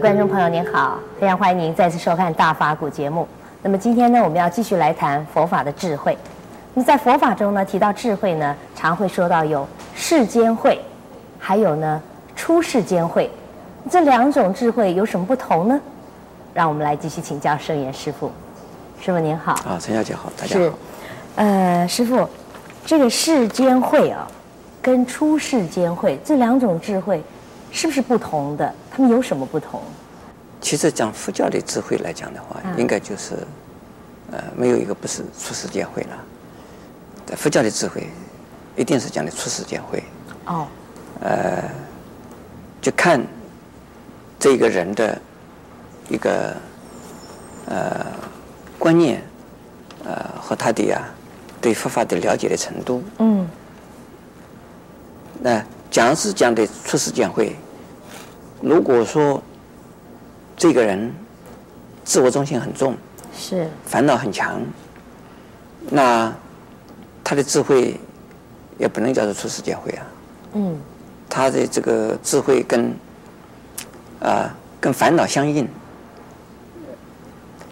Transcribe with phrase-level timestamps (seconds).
[0.00, 3.28] 观众朋友，您好，非常欢迎您再次收看《大法古》节目。
[3.62, 6.16] 那么今天呢，我们要继续来谈佛法的智慧。
[6.72, 10.80] 那么在佛法中呢，提到智慧呢，常会说到有世间慧，
[11.38, 12.00] 还有呢
[12.34, 13.30] 出世间慧。
[13.90, 15.78] 这两种智慧有什么不同呢？
[16.54, 18.32] 让我们来继续请教圣严师傅。
[18.98, 19.52] 师傅您好。
[19.52, 20.64] 啊，陈小姐好，大家好。
[20.64, 20.72] 是，
[21.36, 22.26] 呃，师傅，
[22.86, 24.26] 这个世间慧啊，
[24.80, 27.22] 跟出世间慧这两种智慧，
[27.70, 28.74] 是不是不同的？
[28.90, 29.80] 他们有什么不同？
[30.60, 33.34] 其实讲佛教的智慧来讲的话，嗯、应该就是，
[34.30, 37.34] 呃，没有一个不是出世间会了。
[37.34, 38.06] 佛教的智慧，
[38.76, 40.02] 一定是讲的出世间会。
[40.44, 40.66] 哦。
[41.22, 41.64] 呃，
[42.82, 43.24] 就看
[44.38, 45.18] 这个人的
[46.10, 46.54] 一个
[47.66, 48.04] 呃
[48.78, 49.22] 观念，
[50.04, 51.08] 呃和他的呀
[51.58, 53.02] 对佛法的了解的程度。
[53.18, 53.48] 嗯。
[55.40, 57.56] 那讲是讲的出世间慧。
[58.60, 59.42] 如果说
[60.56, 61.12] 这个人
[62.04, 62.96] 自我中心很重，
[63.36, 64.60] 是烦恼很强，
[65.88, 66.32] 那
[67.24, 67.98] 他的智慧
[68.78, 70.06] 也不能叫做出世间慧啊。
[70.52, 70.78] 嗯，
[71.28, 72.86] 他的这个智慧跟
[74.20, 75.66] 啊、呃、跟烦恼相应。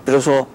[0.05, 0.47] 比如说，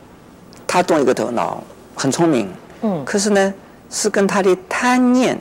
[0.66, 1.62] 他动一个头脑
[1.94, 2.50] 很聪明，
[2.82, 3.54] 嗯，可是呢
[3.92, 5.38] 是跟他的贪念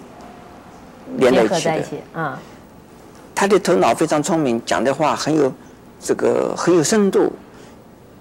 [1.16, 2.38] 连在一起的啊。
[3.42, 5.52] 他的头脑非常聪明，讲的话很有
[6.00, 7.32] 这个很有深度，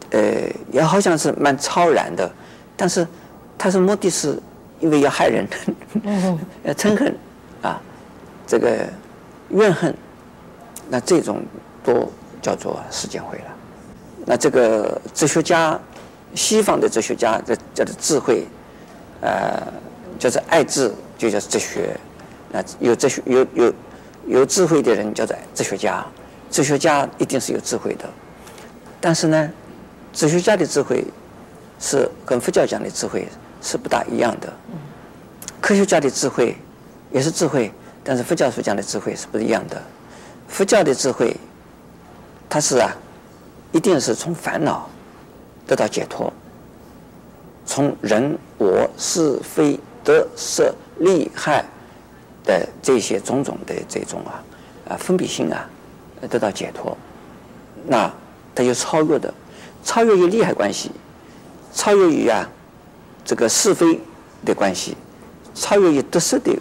[0.09, 0.19] 呃，
[0.71, 2.27] 也好像是蛮超然的，
[2.75, 3.07] 但是
[3.55, 4.35] 他是目的是
[4.79, 5.47] 因为要害人，
[6.65, 7.15] 要嗔恨
[7.61, 7.79] 啊，
[8.47, 8.83] 这个
[9.49, 9.95] 怨恨，
[10.89, 11.43] 那这种
[11.83, 13.45] 都叫做世间慧了。
[14.25, 15.79] 那这个哲学家，
[16.33, 18.47] 西方的哲学家的叫做智慧，
[19.21, 19.61] 呃，
[20.17, 21.95] 叫做爱智，就叫哲学，
[22.51, 23.71] 那有哲学有有。
[24.27, 26.05] 有智慧的人叫做哲学家，
[26.49, 28.05] 哲学家一定是有智慧的，
[28.99, 29.49] 但是呢，
[30.13, 31.03] 哲学家的智慧
[31.79, 33.27] 是跟佛教讲的智慧
[33.61, 34.51] 是不大一样的。
[35.59, 36.55] 科学家的智慧
[37.11, 37.71] 也是智慧，
[38.03, 39.81] 但是佛教所讲的智慧是不一样的。
[40.47, 41.35] 佛教的智慧，
[42.49, 42.91] 它是啊，
[43.71, 44.89] 一定是从烦恼
[45.67, 46.31] 得到解脱，
[47.65, 51.63] 从人我是非得失利害。
[52.43, 54.43] 的这些种种的这种啊
[54.89, 55.69] 啊分别心啊
[56.29, 56.97] 得到解脱，
[57.85, 58.11] 那
[58.55, 59.33] 它就超越的，
[59.83, 60.91] 超越于利害关系，
[61.73, 62.47] 超越于啊
[63.23, 63.99] 这个是非
[64.43, 64.97] 的关系，
[65.53, 66.51] 超越于得失的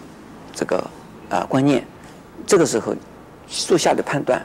[0.53, 0.77] 这个
[1.29, 1.85] 啊观念，
[2.45, 2.95] 这个时候
[3.47, 4.41] 做下的判断，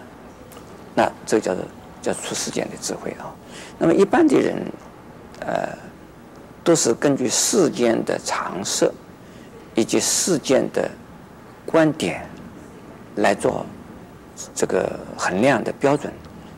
[0.95, 1.63] 那这叫做
[2.01, 3.33] 叫出世间的智慧啊。
[3.79, 4.57] 那么一般的人
[5.41, 5.69] 呃
[6.65, 8.91] 都是根据世间的常识
[9.75, 10.91] 以及世间的。
[11.67, 12.25] 观点
[13.17, 13.67] 来做
[14.55, 16.13] 这个衡量的标准，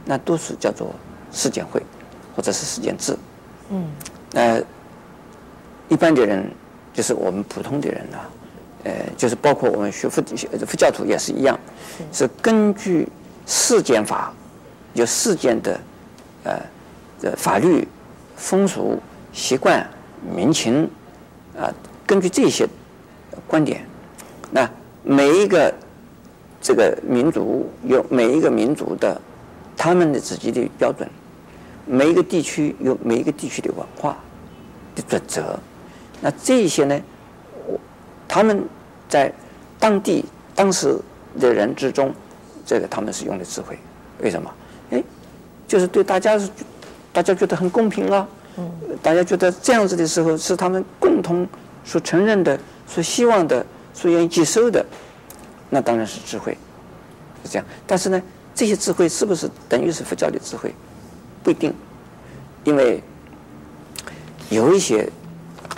[0.04, 0.94] 那都是叫做
[1.32, 1.82] 事件会，
[2.36, 3.16] 或者是事件制。
[3.70, 3.90] 嗯。
[4.34, 4.62] 呃，
[5.88, 6.48] 一般的人
[6.92, 8.18] 就是我们普通的人呢，
[8.84, 10.22] 呃，就是包括我们学佛
[10.66, 11.58] 佛教徒也是一样，
[12.12, 13.08] 是根据
[13.46, 14.32] 事件法，
[14.92, 15.80] 有事件的
[16.44, 16.60] 呃
[17.20, 17.88] 的法律、
[18.36, 19.00] 风俗、
[19.32, 19.88] 习惯、
[20.36, 20.84] 民情
[21.56, 21.74] 啊、呃，
[22.06, 22.68] 根据这些
[23.46, 23.86] 观点，
[24.50, 24.68] 那。
[25.08, 25.72] 每一个
[26.60, 29.18] 这个民族有每一个民族的
[29.74, 31.08] 他们的自己的标准，
[31.86, 34.18] 每一个地区有每一个地区的文化
[34.94, 35.58] 的准则。
[36.20, 37.00] 那这些呢，
[38.28, 38.62] 他们
[39.08, 39.32] 在
[39.78, 40.94] 当地当时
[41.40, 42.12] 的人之中，
[42.66, 43.78] 这个他们是用的智慧。
[44.20, 44.50] 为什么？
[44.90, 45.02] 哎，
[45.66, 46.50] 就是对大家是
[47.14, 48.28] 大家觉得很公平啊。
[48.58, 48.70] 嗯。
[49.02, 51.48] 大家觉得这样子的时候是他们共同
[51.82, 53.64] 所承认的、所希望的。
[54.00, 54.86] 所愿意接受的，
[55.70, 56.56] 那当然是智慧，
[57.42, 57.66] 是这样。
[57.84, 58.22] 但是呢，
[58.54, 60.72] 这些智慧是不是等于是佛教的智慧？
[61.42, 61.74] 不一定，
[62.62, 63.02] 因为
[64.50, 65.10] 有一些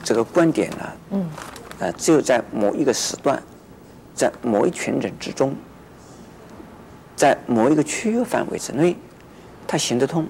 [0.04, 1.30] 这个观点呢，嗯，
[1.78, 3.42] 呃，只有在某一个时段，
[4.14, 5.56] 在某一群人之中，
[7.16, 8.94] 在某一个区域范围之内，
[9.66, 10.28] 它行得通。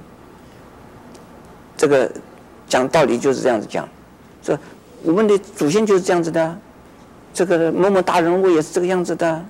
[1.76, 2.08] 这个
[2.68, 3.88] 讲道理就是这样子讲，
[4.44, 4.56] 说
[5.02, 6.56] 我们的祖先就是这样子的。
[7.32, 9.44] 这个某某大人物也是这个样子的，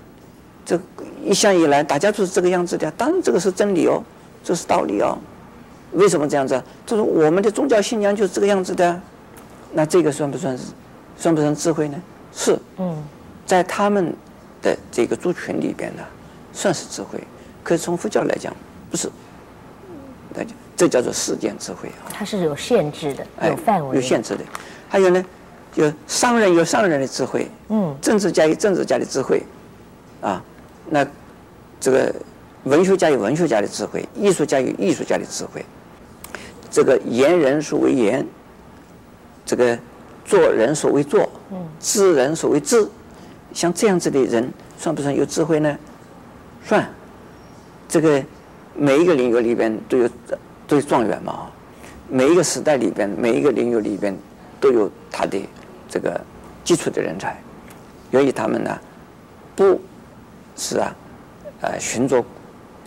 [0.65, 0.79] 这
[1.25, 4.03] 一向以来大家都是这个样子的，当然这个是真理哦，
[4.44, 5.17] 这是道理哦。
[5.93, 6.62] 为什么这样子？
[6.87, 9.00] 就是我们的宗教信仰就是这个样子的，
[9.73, 10.67] 那这个算不算是，
[11.17, 12.00] 算不算智慧呢？
[12.32, 13.03] 是，嗯，
[13.44, 14.15] 在他们
[14.62, 16.03] 的这个族群里边呢，
[16.53, 17.19] 算是智慧。
[17.65, 18.55] 可是从佛教来讲，
[18.88, 19.11] 不是，
[20.32, 20.44] 那
[20.77, 22.06] 这叫做世间智慧啊。
[22.12, 24.44] 它是有限制的，有范围，有限制的。
[24.88, 25.25] 还有呢？
[25.72, 29.43] 就商人有商人的智慧，嗯，政治家有政治家的智慧，
[30.20, 30.43] 啊，
[30.88, 31.06] 那
[31.78, 32.14] 这个
[32.64, 35.64] 文学家有文学家的智慧，艺术家有艺术家的智慧。
[36.70, 38.26] 这个言人所谓言，
[39.44, 39.78] 这个
[40.25, 41.28] 做人所谓做，
[41.81, 42.88] 知人所谓知，
[43.52, 45.78] 像这样子的人算不算有智慧呢？
[46.64, 46.88] 算。
[47.88, 48.22] 这个
[48.76, 50.08] 每一个领域里边都有
[50.69, 51.50] 都有状元嘛，
[52.08, 54.17] 每一个时代里边每一个领域里边
[54.61, 55.40] 都有他的
[55.91, 56.19] 这个
[56.65, 57.37] 基础的人才，
[58.13, 58.79] 由于他们呢，
[59.57, 59.79] 不
[60.57, 60.95] 是啊，
[61.61, 62.25] 呃，寻着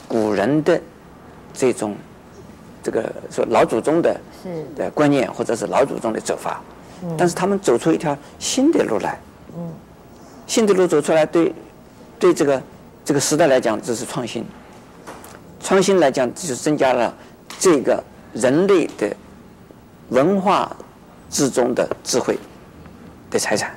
[0.07, 0.81] 古人的
[1.53, 1.95] 这种
[2.81, 4.19] 这个说老祖宗的
[4.75, 6.61] 的观念或者是老祖宗的走法，
[7.17, 9.19] 但是他们走出一条新的路来，
[10.47, 11.53] 新的路走出来对
[12.17, 12.61] 对这个
[13.03, 14.45] 这个时代来讲这是创新。
[15.59, 17.13] 创新来讲，就是增加了
[17.57, 18.03] 这个
[18.33, 19.15] 人类的
[20.09, 20.69] 文化
[21.29, 22.37] 之中的智慧
[23.33, 23.75] 的财产。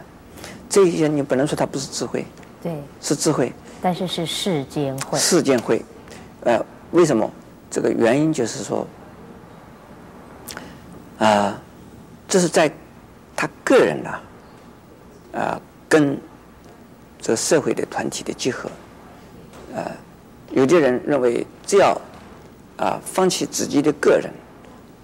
[0.69, 2.25] 这些你不能说它不是智慧，
[2.63, 5.19] 对，是智慧，但是是世间慧。
[5.19, 5.83] 世间慧，
[6.43, 7.29] 呃，为什么？
[7.71, 8.87] 这个原因就是说，
[11.19, 11.61] 啊、呃，
[12.29, 12.71] 这是在
[13.35, 14.21] 他个人呢、啊，
[15.33, 16.17] 啊、呃，跟
[17.21, 18.71] 这个社会的团体的结合，
[19.75, 19.91] 呃。
[20.53, 22.01] 有的人认为，只要
[22.77, 24.33] 啊放弃自己的个人，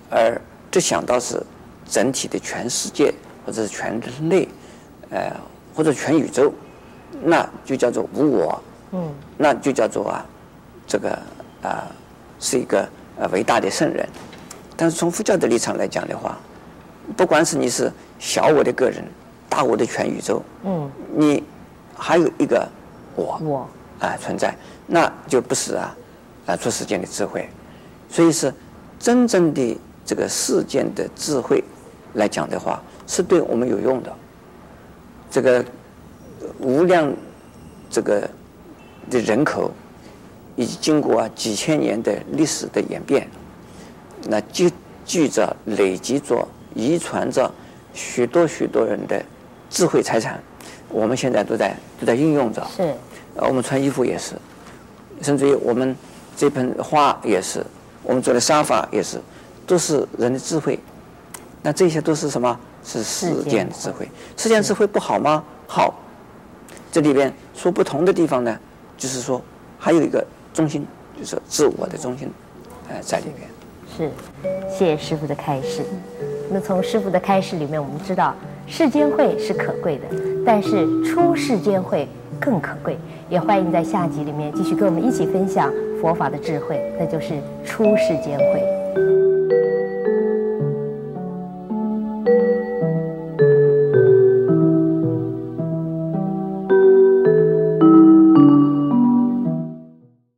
[0.09, 0.41] 而
[0.71, 1.43] 只想到是
[1.91, 3.13] 整体的全世界，
[3.45, 4.49] 或者是全人类，
[5.11, 5.33] 呃，
[5.75, 6.53] 或者全宇宙，
[7.23, 8.63] 那就叫做无我。
[8.93, 9.13] 嗯。
[9.39, 10.25] 那就叫做啊，
[10.87, 11.19] 这个
[11.63, 11.87] 啊
[12.39, 14.09] 是一个呃伟大的圣人。
[14.77, 16.39] 但是从佛教的立场来讲的话，
[17.17, 19.05] 不管是你是小我的个人，
[19.49, 21.43] 大我的全宇宙，嗯，你
[21.97, 22.69] 还有一个
[23.15, 23.39] 我。
[23.43, 23.69] 我。
[24.01, 24.53] 啊，存在，
[24.89, 25.97] 那就不是啊，
[26.47, 27.49] 啊，出世间的智慧，
[28.09, 28.53] 所以是
[28.99, 31.63] 真正的这个世间的智慧
[32.15, 34.13] 来讲的话，是对我们有用的。
[35.31, 35.65] 这个
[36.59, 37.13] 无量
[37.89, 38.29] 这个
[39.11, 39.71] 的人口，
[40.57, 43.27] 以及经过啊几千年的历史的演变，
[44.29, 44.73] 那积
[45.05, 47.51] 聚着、累积着、遗传着
[47.95, 49.25] 许多许多人的
[49.71, 50.43] 智慧财产，
[50.89, 52.67] 我们现在都在都在运用着。
[52.77, 52.83] 是。
[53.35, 54.35] 呃，我们穿衣服也是，
[55.23, 55.97] 甚至于我们
[56.37, 57.65] 这盆花也是，
[58.03, 59.19] 我们坐的沙发也是，
[59.67, 60.79] 都是人的智慧。
[61.63, 62.61] 那这些都是什么？
[62.85, 64.09] 是世间智慧。
[64.37, 65.43] 世间智慧不好吗？
[65.67, 65.95] 好。
[66.91, 68.55] 这里边说不同的地方呢，
[68.99, 69.41] 就是说
[69.79, 70.87] 还有一个中心，
[71.19, 72.31] 就是自我的中心，
[72.91, 73.49] 呃，在里边。
[73.97, 74.11] 是，
[74.69, 75.83] 谢谢师傅的开示。
[76.51, 78.35] 那从师傅的开示里面，我们知道
[78.67, 80.05] 世间慧是可贵的，
[80.45, 82.07] 但是出世间慧
[82.39, 82.99] 更可贵。
[83.31, 88.63] 也欢迎在下集里面继续跟我们一起分享佛法的智慧，那就是出世间慧。